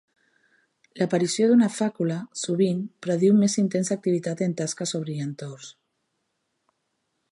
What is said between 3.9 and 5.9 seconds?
activitat en taques o brillantors.